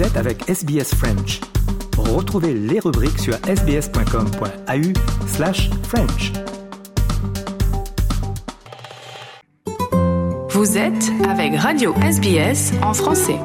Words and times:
Vous 0.00 0.06
êtes 0.06 0.16
avec 0.16 0.48
SBS 0.48 0.94
French. 0.94 1.40
Retrouvez 1.98 2.54
les 2.54 2.80
rubriques 2.80 3.18
sur 3.18 3.34
sbs.com.au 3.34 5.26
slash 5.28 5.68
French. 5.82 6.32
Vous 10.48 10.78
êtes 10.78 11.10
avec 11.28 11.54
Radio 11.56 11.94
SBS 11.96 12.72
en 12.82 12.94
français. 12.94 13.38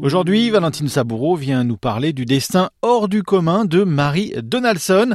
Aujourd'hui, 0.00 0.48
Valentine 0.48 0.88
Saboureau 0.88 1.36
vient 1.36 1.62
nous 1.62 1.76
parler 1.76 2.14
du 2.14 2.24
destin 2.24 2.70
hors 2.80 3.10
du 3.10 3.22
commun 3.22 3.66
de 3.66 3.84
Marie 3.84 4.32
Donaldson, 4.42 5.12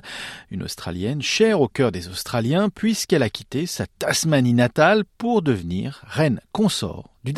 une 0.51 0.61
Australienne 0.61 1.23
chère 1.23 1.61
au 1.61 1.67
cœur 1.67 1.91
des 1.91 2.09
Australiens 2.09 2.69
puisqu'elle 2.69 3.23
a 3.23 3.31
quitté 3.31 3.65
sa 3.65 3.87
Tasmanie 3.87 4.53
natale 4.53 5.03
pour 5.17 5.41
devenir 5.41 6.03
reine 6.05 6.41
consort 6.51 7.08
du. 7.25 7.33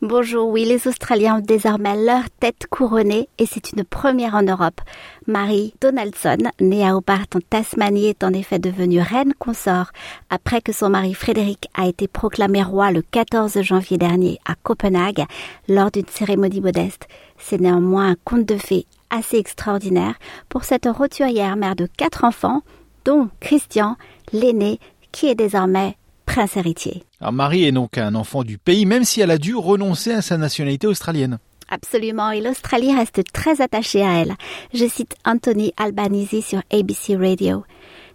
Bonjour, 0.00 0.48
oui, 0.48 0.64
les 0.64 0.88
Australiens 0.88 1.36
ont 1.36 1.40
désormais 1.40 1.96
leur 1.96 2.28
tête 2.40 2.66
couronnée 2.68 3.28
et 3.38 3.46
c'est 3.46 3.72
une 3.72 3.84
première 3.84 4.34
en 4.34 4.42
Europe. 4.42 4.80
Marie 5.28 5.74
Donaldson, 5.80 6.50
née 6.60 6.84
à 6.84 6.96
Hobart 6.96 7.26
en 7.34 7.38
Tasmanie, 7.38 8.06
est 8.06 8.24
en 8.24 8.32
effet 8.32 8.58
devenue 8.58 9.00
reine 9.00 9.32
consort 9.38 9.92
après 10.28 10.60
que 10.60 10.72
son 10.72 10.90
mari 10.90 11.14
Frédéric 11.14 11.68
a 11.74 11.86
été 11.86 12.08
proclamé 12.08 12.64
roi 12.64 12.90
le 12.90 13.02
14 13.02 13.62
janvier 13.62 13.96
dernier 13.96 14.40
à 14.44 14.54
Copenhague 14.56 15.24
lors 15.68 15.92
d'une 15.92 16.08
cérémonie 16.08 16.60
modeste. 16.60 17.06
C'est 17.38 17.60
néanmoins 17.60 18.10
un 18.10 18.16
conte 18.24 18.46
de 18.46 18.56
fées 18.56 18.86
assez 19.10 19.36
extraordinaire 19.36 20.14
pour 20.48 20.64
cette 20.64 20.86
roturière 20.86 21.56
mère 21.56 21.76
de 21.76 21.86
quatre 21.96 22.24
enfants, 22.24 22.62
dont 23.04 23.28
Christian, 23.38 23.96
l'aîné, 24.32 24.80
qui 25.12 25.28
est 25.28 25.36
désormais 25.36 25.96
prince 26.26 26.56
héritier. 26.56 27.04
Alors 27.22 27.32
Marie 27.32 27.62
est 27.62 27.72
donc 27.72 27.98
un 27.98 28.16
enfant 28.16 28.42
du 28.42 28.58
pays, 28.58 28.84
même 28.84 29.04
si 29.04 29.20
elle 29.20 29.30
a 29.30 29.38
dû 29.38 29.54
renoncer 29.54 30.12
à 30.12 30.22
sa 30.22 30.36
nationalité 30.36 30.88
australienne. 30.88 31.38
Absolument, 31.68 32.32
et 32.32 32.40
l'Australie 32.40 32.92
reste 32.92 33.22
très 33.32 33.60
attachée 33.60 34.04
à 34.04 34.14
elle. 34.14 34.34
Je 34.74 34.88
cite 34.88 35.14
Anthony 35.24 35.72
Albanese 35.76 36.44
sur 36.44 36.62
ABC 36.72 37.14
Radio. 37.16 37.64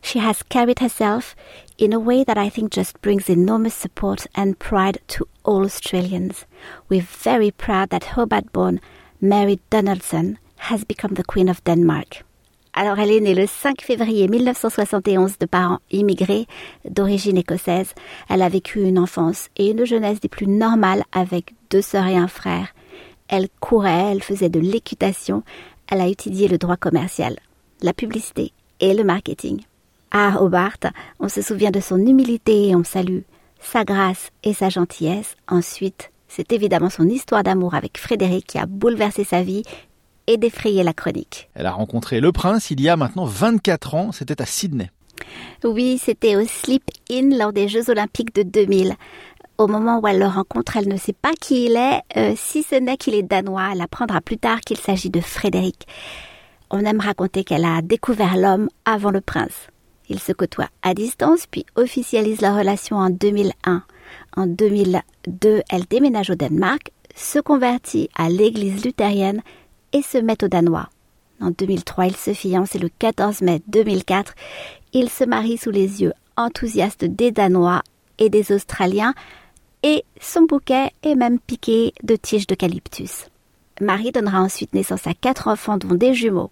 She 0.01 0.17
has 0.17 0.43
carried 0.49 0.81
herself 0.81 1.37
in 1.79 1.93
a 1.93 1.97
way 1.97 2.25
that 2.25 2.35
I 2.37 2.49
think 2.49 2.73
just 2.73 3.01
brings 3.01 3.29
enormous 3.29 3.73
support 3.73 4.27
and 4.35 4.55
pride 4.59 4.99
to 5.07 5.25
all 5.45 5.63
Australians. 5.63 6.45
We're 6.89 7.07
very 7.23 7.51
proud 7.51 7.91
that 7.91 8.17
Hobart-born 8.17 8.81
Mary 9.21 9.61
Donaldson 9.69 10.37
has 10.69 10.83
become 10.83 11.13
the 11.13 11.23
Queen 11.23 11.47
of 11.47 11.63
Denmark. 11.63 12.26
Alors 12.79 12.99
elle 12.99 13.09
est 13.09 13.21
née 13.21 13.33
le 13.33 13.47
5 13.47 13.81
février 13.81 14.27
1971 14.27 15.39
de 15.39 15.47
parents 15.47 15.79
immigrés 15.89 16.45
d'origine 16.87 17.35
écossaise. 17.35 17.95
Elle 18.29 18.43
a 18.43 18.49
vécu 18.49 18.83
une 18.83 18.99
enfance 18.99 19.49
et 19.57 19.71
une 19.71 19.83
jeunesse 19.83 20.19
des 20.19 20.27
plus 20.27 20.45
normales 20.45 21.03
avec 21.11 21.55
deux 21.71 21.81
sœurs 21.81 22.05
et 22.05 22.17
un 22.17 22.27
frère. 22.27 22.75
Elle 23.29 23.47
courait, 23.59 24.11
elle 24.11 24.21
faisait 24.21 24.49
de 24.49 24.59
l'équitation, 24.59 25.41
elle 25.87 26.01
a 26.01 26.05
étudié 26.05 26.47
le 26.47 26.59
droit 26.59 26.77
commercial, 26.77 27.37
la 27.81 27.93
publicité 27.93 28.51
et 28.79 28.93
le 28.93 29.03
marketing. 29.03 29.61
À 30.11 30.39
Hobart, 30.39 30.77
on 31.19 31.29
se 31.29 31.41
souvient 31.41 31.71
de 31.71 31.79
son 31.79 31.97
humilité 31.97 32.67
et 32.67 32.75
on 32.75 32.83
salue 32.83 33.21
sa 33.59 33.85
grâce 33.85 34.29
et 34.43 34.53
sa 34.53 34.69
gentillesse. 34.69 35.35
Ensuite, 35.47 36.11
c'est 36.27 36.53
évidemment 36.53 36.91
son 36.91 37.07
histoire 37.07 37.41
d'amour 37.41 37.73
avec 37.73 37.97
Frédéric 37.97 38.45
qui 38.45 38.59
a 38.59 38.67
bouleversé 38.67 39.23
sa 39.23 39.41
vie 39.41 39.63
et 40.27 40.37
d'effrayer 40.37 40.83
la 40.83 40.93
chronique. 40.93 41.49
Elle 41.55 41.65
a 41.65 41.71
rencontré 41.71 42.19
le 42.19 42.31
prince 42.31 42.71
il 42.71 42.81
y 42.81 42.89
a 42.89 42.97
maintenant 42.97 43.25
24 43.25 43.95
ans, 43.95 44.11
c'était 44.11 44.41
à 44.41 44.45
Sydney. 44.45 44.91
Oui, 45.63 45.99
c'était 46.01 46.35
au 46.35 46.45
Sleep 46.45 46.83
Inn 47.09 47.37
lors 47.37 47.53
des 47.53 47.67
Jeux 47.67 47.89
Olympiques 47.89 48.35
de 48.35 48.43
2000. 48.43 48.95
Au 49.57 49.67
moment 49.67 49.99
où 49.99 50.07
elle 50.07 50.19
le 50.19 50.27
rencontre, 50.27 50.77
elle 50.77 50.87
ne 50.87 50.97
sait 50.97 51.13
pas 51.13 51.33
qui 51.39 51.65
il 51.65 51.75
est, 51.75 52.01
euh, 52.15 52.33
si 52.37 52.61
ce 52.61 52.75
n'est 52.75 52.97
qu'il 52.97 53.15
est 53.15 53.23
danois. 53.23 53.69
Elle 53.73 53.81
apprendra 53.81 54.21
plus 54.21 54.37
tard 54.37 54.61
qu'il 54.61 54.77
s'agit 54.77 55.09
de 55.09 55.19
Frédéric. 55.19 55.87
On 56.69 56.85
aime 56.85 56.99
raconter 56.99 57.43
qu'elle 57.43 57.65
a 57.65 57.81
découvert 57.81 58.37
l'homme 58.37 58.69
avant 58.85 59.09
le 59.09 59.21
prince. 59.21 59.67
Ils 60.09 60.19
se 60.19 60.31
côtoient 60.31 60.69
à 60.83 60.93
distance, 60.93 61.47
puis 61.49 61.65
officialisent 61.75 62.41
leur 62.41 62.55
relation 62.55 62.97
en 62.97 63.09
2001. 63.09 63.83
En 64.35 64.47
2002, 64.47 65.63
elle 65.69 65.85
déménage 65.89 66.29
au 66.29 66.35
Danemark, 66.35 66.91
se 67.15 67.39
convertit 67.39 68.09
à 68.15 68.29
l'église 68.29 68.85
luthérienne 68.85 69.41
se 70.01 70.17
met 70.17 70.43
au 70.43 70.47
danois. 70.47 70.89
En 71.39 71.51
2003, 71.51 72.07
ils 72.07 72.15
se 72.15 72.33
fiancent 72.33 72.75
et 72.75 72.79
le 72.79 72.89
14 72.89 73.41
mai 73.41 73.61
2004, 73.67 74.33
ils 74.93 75.09
se 75.09 75.23
marient 75.23 75.57
sous 75.57 75.71
les 75.71 76.01
yeux 76.01 76.13
enthousiastes 76.35 77.05
des 77.05 77.31
Danois 77.31 77.81
et 78.19 78.29
des 78.29 78.51
Australiens 78.51 79.13
et 79.83 80.03
son 80.19 80.43
bouquet 80.43 80.91
est 81.03 81.15
même 81.15 81.39
piqué 81.39 81.93
de 82.03 82.15
tiges 82.15 82.47
d'eucalyptus. 82.47 83.27
Marie 83.81 84.11
donnera 84.11 84.41
ensuite 84.41 84.73
naissance 84.73 85.05
à 85.05 85.13
quatre 85.13 85.47
enfants 85.47 85.77
dont 85.77 85.93
des 85.93 86.13
jumeaux. 86.13 86.51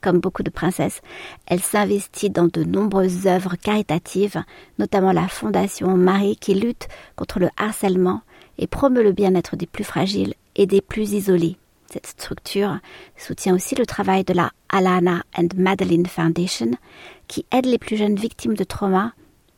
Comme 0.00 0.18
beaucoup 0.18 0.42
de 0.42 0.50
princesses, 0.50 1.00
elle 1.46 1.60
s'investit 1.60 2.30
dans 2.30 2.48
de 2.48 2.64
nombreuses 2.64 3.26
œuvres 3.26 3.56
caritatives, 3.56 4.42
notamment 4.78 5.12
la 5.12 5.28
Fondation 5.28 5.96
Marie 5.96 6.36
qui 6.36 6.54
lutte 6.54 6.88
contre 7.16 7.38
le 7.38 7.48
harcèlement 7.56 8.22
et 8.58 8.66
promeut 8.66 9.02
le 9.02 9.12
bien-être 9.12 9.56
des 9.56 9.66
plus 9.66 9.84
fragiles 9.84 10.34
et 10.56 10.66
des 10.66 10.80
plus 10.80 11.12
isolés. 11.12 11.56
Cette 11.92 12.06
structure 12.06 12.78
soutient 13.18 13.54
aussi 13.54 13.74
le 13.74 13.84
travail 13.84 14.24
de 14.24 14.32
la 14.32 14.50
Alana 14.70 15.24
and 15.36 15.48
Madeline 15.58 16.06
Foundation, 16.06 16.70
qui 17.28 17.44
aide 17.52 17.66
les 17.66 17.76
plus 17.76 17.98
jeunes 17.98 18.16
victimes 18.16 18.54
de 18.54 18.64
trauma 18.64 19.12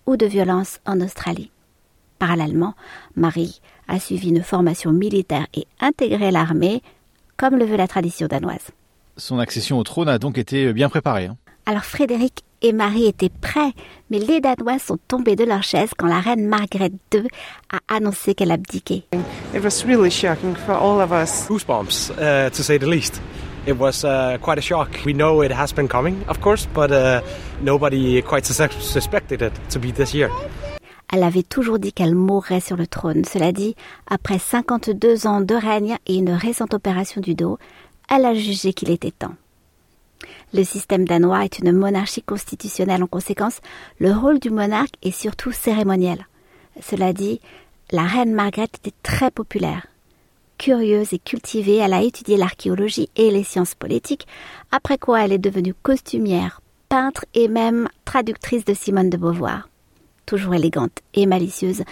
ou 0.07 0.17
de 0.17 0.27
violences 0.27 0.81
en 0.85 1.01
Australie. 1.01 1.53
Parallèlement, 2.19 2.75
Marie 3.15 3.61
a 3.87 4.01
suivi 4.01 4.31
une 4.31 4.43
formation 4.43 4.91
militaire 4.91 5.47
et 5.55 5.69
intégré 5.79 6.33
l'armée, 6.33 6.83
comme 7.37 7.55
le 7.55 7.67
veut 7.67 7.77
la 7.77 7.87
tradition 7.87 8.27
danoise. 8.27 8.73
Son 9.17 9.39
accession 9.39 9.79
au 9.79 9.85
trône 9.85 10.09
a 10.09 10.19
donc 10.19 10.37
été 10.37 10.73
bien 10.73 10.89
préparée. 10.89 11.27
Hein. 11.27 11.37
Alors 11.67 11.85
Frédéric 11.85 12.45
et 12.61 12.73
Marie 12.73 13.07
étaient 13.07 13.31
prêts, 13.31 13.73
mais 14.11 14.19
les 14.19 14.41
Danois 14.41 14.79
sont 14.79 14.99
tombés 15.09 15.37
de 15.37 15.45
leur 15.45 15.63
chaise 15.63 15.91
quand 15.97 16.07
la 16.07 16.21
reine 16.21 16.47
Margaret 16.47 16.93
II 17.13 17.27
a 17.73 17.95
annoncé 17.95 18.35
qu'elle 18.35 18.51
abdiquait. 18.51 19.05
It 19.55 19.63
was 19.63 19.85
really 19.87 20.11
shocking 20.11 20.55
for 20.55 20.75
all 20.75 21.01
of 21.01 21.11
us. 21.13 21.47
Goosebumps, 21.49 22.11
uh, 22.19 22.51
to 22.51 22.63
say 22.63 22.79
the 22.79 22.87
least. 22.87 23.21
It 23.67 23.79
was 23.79 24.05
uh, 24.05 24.37
quite 24.43 24.59
a 24.59 24.63
shock. 24.63 24.89
We 25.07 25.15
know 25.15 25.43
it 25.43 25.53
has 25.53 25.73
been 25.73 25.89
coming, 25.89 26.17
of 26.29 26.41
course, 26.41 26.67
but 26.67 26.91
uh, 26.91 27.23
nobody 27.63 28.21
quite 28.21 28.45
suspected 28.45 29.41
it 29.41 29.53
to 29.71 29.79
be 29.79 29.91
this 29.91 30.13
year. 30.13 30.31
Elle 31.13 31.23
avait 31.23 31.45
toujours 31.45 31.79
dit 31.79 31.93
qu'elle 31.93 32.15
mourrait 32.15 32.61
sur 32.61 32.77
le 32.77 32.87
trône. 32.87 33.25
Cela 33.25 33.53
dit, 33.53 33.75
après 34.07 34.39
52 34.39 35.27
ans 35.27 35.41
de 35.41 35.55
règne 35.55 35.97
et 36.07 36.17
une 36.17 36.31
récente 36.31 36.75
opération 36.75 37.21
du 37.21 37.35
dos, 37.35 37.59
elle 38.11 38.27
a 38.27 38.35
jugé 38.35 38.73
qu'il 38.73 38.91
était 38.91 39.13
temps. 39.13 39.35
Le 40.53 40.65
système 40.65 41.05
danois 41.05 41.45
est 41.45 41.59
une 41.59 41.73
monarchie 41.73 42.23
constitutionnelle 42.23 43.03
en 43.03 43.07
conséquence, 43.07 43.61
le 43.99 44.13
rôle 44.13 44.39
du 44.39 44.51
monarque 44.51 44.95
est 45.03 45.11
surtout 45.11 45.53
cérémoniel. 45.53 46.27
Cela 46.81 47.13
dit, 47.13 47.41
la 47.91 48.05
reine 48.05 48.33
Margaret 48.33 48.65
était 48.65 48.97
très 49.03 49.31
populaire. 49.31 49.87
Curieuse 50.59 51.13
et 51.13 51.19
cultivée, 51.19 51.77
elle 51.77 51.93
a 51.93 52.03
étudié 52.03 52.37
l'archéologie 52.37 53.11
et 53.17 53.31
les 53.31 53.45
sciences 53.45 53.75
politiques, 53.75 54.27
après 54.71 54.99
quoi 54.99 55.25
elle 55.25 55.33
est 55.33 55.39
devenue 55.39 55.75
costumière, 55.75 56.61
peintre 56.89 57.25
et 57.35 57.49
même 57.49 57.89
traductrice 58.05 58.65
de 58.65 58.75
Simone 58.75 59.11
de 59.11 59.17
Beauvoir. 59.17 59.69
Toujours 60.27 60.55
élégante 60.55 61.01
et 61.13 61.27
malicieuse, 61.27 61.83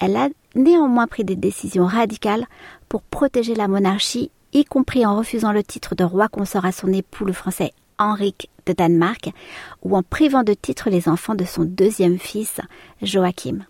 elle 0.00 0.16
a 0.16 0.28
néanmoins 0.54 1.06
pris 1.06 1.24
des 1.24 1.36
décisions 1.36 1.86
radicales 1.86 2.46
pour 2.88 3.02
protéger 3.02 3.54
la 3.54 3.68
monarchie, 3.68 4.30
y 4.56 4.64
compris 4.64 5.04
en 5.04 5.16
refusant 5.16 5.52
le 5.52 5.62
titre 5.62 5.94
de 5.94 6.04
roi 6.04 6.28
consort 6.28 6.64
à 6.64 6.72
son 6.72 6.92
époux 6.92 7.26
le 7.26 7.34
français 7.34 7.72
Henrik 7.98 8.48
de 8.64 8.72
Danemark, 8.72 9.30
ou 9.82 9.96
en 9.96 10.02
privant 10.02 10.42
de 10.42 10.54
titre 10.54 10.88
les 10.88 11.08
enfants 11.08 11.34
de 11.34 11.44
son 11.44 11.64
deuxième 11.64 12.18
fils, 12.18 12.60
Joachim. 13.02 13.64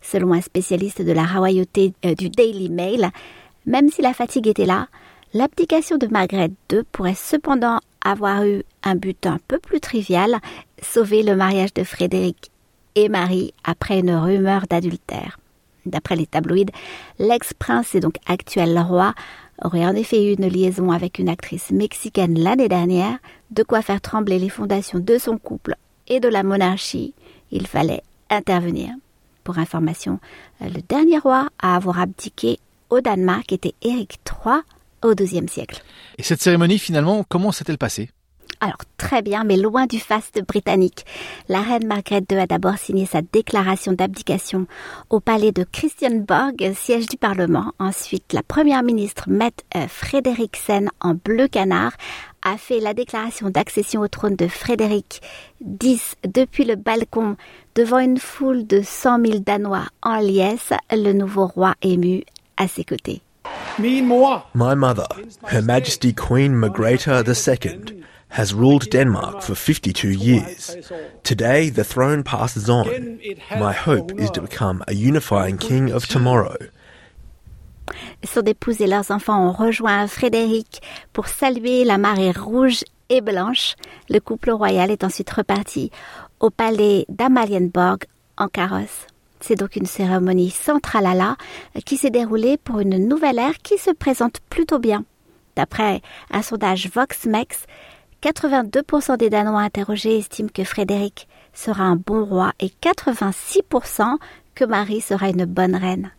Selon 0.00 0.32
un 0.32 0.40
spécialiste 0.40 1.02
de 1.02 1.12
la 1.12 1.24
royauté 1.24 1.92
euh, 2.04 2.14
du 2.14 2.30
Daily 2.30 2.70
Mail, 2.70 3.10
même 3.66 3.90
si 3.90 4.00
la 4.00 4.14
fatigue 4.14 4.46
était 4.46 4.64
là, 4.64 4.86
l'abdication 5.34 5.98
de 5.98 6.06
Margaret 6.06 6.52
II 6.72 6.82
pourrait 6.92 7.14
cependant 7.14 7.80
avoir 8.02 8.44
eu 8.44 8.62
un 8.84 8.94
but 8.94 9.26
un 9.26 9.38
peu 9.48 9.58
plus 9.58 9.80
trivial, 9.80 10.38
sauver 10.80 11.22
le 11.22 11.34
mariage 11.34 11.74
de 11.74 11.84
Frédéric 11.84 12.50
et 12.94 13.08
Marie 13.08 13.52
après 13.64 13.98
une 13.98 14.14
rumeur 14.14 14.66
d'adultère. 14.68 15.39
D'après 15.86 16.16
les 16.16 16.26
tabloïds, 16.26 16.66
l'ex-prince 17.18 17.94
et 17.94 18.00
donc 18.00 18.16
actuel 18.26 18.78
roi 18.78 19.14
aurait 19.62 19.86
en 19.86 19.94
effet 19.94 20.24
eu 20.24 20.34
une 20.34 20.48
liaison 20.48 20.90
avec 20.90 21.18
une 21.18 21.28
actrice 21.28 21.70
mexicaine 21.70 22.38
l'année 22.38 22.68
dernière, 22.68 23.18
de 23.50 23.62
quoi 23.62 23.82
faire 23.82 24.00
trembler 24.00 24.38
les 24.38 24.48
fondations 24.48 24.98
de 24.98 25.18
son 25.18 25.38
couple 25.38 25.76
et 26.08 26.20
de 26.20 26.28
la 26.28 26.42
monarchie. 26.42 27.14
Il 27.50 27.66
fallait 27.66 28.02
intervenir. 28.30 28.90
Pour 29.44 29.58
information, 29.58 30.20
le 30.60 30.80
dernier 30.88 31.18
roi 31.18 31.48
à 31.60 31.76
avoir 31.76 32.00
abdiqué 32.00 32.58
au 32.90 33.00
Danemark 33.00 33.52
était 33.52 33.74
Éric 33.82 34.18
III 34.26 34.60
au 35.02 35.14
XIIe 35.14 35.48
siècle. 35.48 35.82
Et 36.18 36.22
cette 36.22 36.42
cérémonie, 36.42 36.78
finalement, 36.78 37.24
comment 37.28 37.52
s'est-elle 37.52 37.78
passée? 37.78 38.10
Alors 38.62 38.76
très 38.98 39.22
bien, 39.22 39.44
mais 39.44 39.56
loin 39.56 39.86
du 39.86 39.98
faste 39.98 40.42
britannique. 40.46 41.06
La 41.48 41.62
reine 41.62 41.86
Margaret 41.86 42.22
II 42.30 42.38
a 42.38 42.46
d'abord 42.46 42.76
signé 42.76 43.06
sa 43.06 43.22
déclaration 43.22 43.92
d'abdication 43.92 44.66
au 45.08 45.18
palais 45.18 45.50
de 45.50 45.64
Christiansborg, 45.64 46.72
siège 46.74 47.06
du 47.06 47.16
Parlement. 47.16 47.72
Ensuite, 47.78 48.34
la 48.34 48.42
première 48.42 48.82
ministre 48.82 49.24
Mette 49.28 49.64
Frederiksen 49.88 50.90
en 51.00 51.14
bleu 51.14 51.48
canard 51.48 51.92
a 52.42 52.58
fait 52.58 52.80
la 52.80 52.92
déclaration 52.92 53.48
d'accession 53.48 54.02
au 54.02 54.08
trône 54.08 54.36
de 54.36 54.46
Frédéric 54.46 55.22
X 55.82 56.16
depuis 56.26 56.64
le 56.64 56.76
balcon 56.76 57.36
devant 57.74 57.98
une 57.98 58.18
foule 58.18 58.66
de 58.66 58.82
100 58.82 59.24
000 59.24 59.38
Danois 59.38 59.86
en 60.02 60.18
liesse, 60.18 60.72
le 60.90 61.12
nouveau 61.12 61.46
roi 61.46 61.74
ému 61.80 62.24
à 62.58 62.68
ses 62.68 62.84
côtés. 62.84 63.22
My 63.78 64.02
mother, 64.74 65.08
Her 65.50 65.62
Majesty 65.62 66.12
Queen 66.12 66.52
Margrethe 66.52 67.06
II, 67.06 68.02
has 68.30 68.54
ruled 68.54 68.90
Denmark 68.90 69.42
for 69.42 69.54
52 69.54 70.10
years. 70.10 70.76
Today, 71.24 71.68
the 71.68 71.84
throne 71.84 72.22
passes 72.22 72.68
on. 72.68 73.18
My 73.58 73.72
hope 73.72 74.12
is 74.18 74.30
to 74.32 74.40
become 74.40 74.82
a 74.88 74.94
unifying 74.94 75.58
king 75.58 75.92
of 75.92 76.06
tomorrow. 76.06 76.56
Son 78.24 78.42
épouse 78.42 78.80
et 78.80 78.86
leurs 78.86 79.10
enfants 79.10 79.48
ont 79.48 79.52
rejoint 79.52 80.06
Frédéric 80.06 80.80
pour 81.12 81.28
saluer 81.28 81.84
la 81.84 81.98
marée 81.98 82.30
rouge 82.30 82.84
et 83.08 83.20
blanche. 83.20 83.74
Le 84.08 84.20
couple 84.20 84.50
royal 84.50 84.90
est 84.90 85.04
ensuite 85.04 85.30
reparti 85.30 85.90
au 86.38 86.50
palais 86.50 87.04
d'Amalienborg 87.08 88.04
en 88.38 88.48
carrosse. 88.48 89.06
C'est 89.40 89.56
donc 89.56 89.76
une 89.76 89.86
cérémonie 89.86 90.50
centrale 90.50 91.06
à 91.06 91.14
la 91.14 91.36
qui 91.84 91.96
s'est 91.96 92.10
déroulée 92.10 92.58
pour 92.58 92.80
une 92.80 93.08
nouvelle 93.08 93.38
ère 93.38 93.58
qui 93.62 93.78
se 93.78 93.90
présente 93.90 94.40
plutôt 94.50 94.78
bien. 94.78 95.04
D'après 95.56 96.02
un 96.30 96.42
sondage 96.42 96.88
VoxMex, 96.94 97.66
82% 98.22 99.16
des 99.16 99.30
Danois 99.30 99.60
interrogés 99.60 100.18
estiment 100.18 100.50
que 100.52 100.64
Frédéric 100.64 101.26
sera 101.54 101.84
un 101.84 101.96
bon 101.96 102.22
roi 102.24 102.52
et 102.60 102.70
86% 102.82 104.18
que 104.54 104.64
Marie 104.66 105.00
sera 105.00 105.30
une 105.30 105.46
bonne 105.46 105.74
reine. 105.74 106.10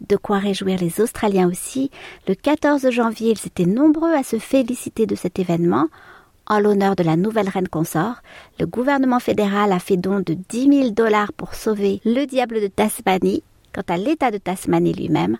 De 0.00 0.16
quoi 0.16 0.38
réjouir 0.38 0.80
les 0.80 1.00
Australiens 1.02 1.48
aussi. 1.48 1.90
Le 2.26 2.34
14 2.34 2.90
janvier, 2.90 3.32
ils 3.32 3.46
étaient 3.46 3.66
nombreux 3.66 4.14
à 4.14 4.22
se 4.22 4.38
féliciter 4.38 5.04
de 5.04 5.14
cet 5.14 5.38
événement. 5.38 5.88
En 6.46 6.58
l'honneur 6.58 6.96
de 6.96 7.02
la 7.02 7.16
nouvelle 7.16 7.50
reine 7.50 7.68
consort, 7.68 8.16
le 8.58 8.66
gouvernement 8.66 9.20
fédéral 9.20 9.72
a 9.72 9.78
fait 9.78 9.98
don 9.98 10.20
de 10.20 10.34
10 10.34 10.68
000 10.68 10.90
dollars 10.90 11.34
pour 11.34 11.54
sauver 11.54 12.00
le 12.06 12.24
diable 12.24 12.62
de 12.62 12.66
Tasmanie. 12.66 13.44
Quant 13.74 13.84
à 13.88 13.98
l'État 13.98 14.30
de 14.30 14.38
Tasmanie 14.38 14.94
lui-même, 14.94 15.36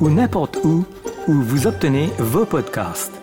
ou 0.00 0.08
n'importe 0.08 0.58
où 0.62 0.84
où 1.26 1.32
vous 1.32 1.66
obtenez 1.66 2.10
vos 2.18 2.44
podcasts. 2.44 3.19